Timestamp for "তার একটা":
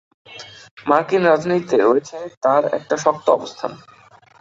2.41-2.95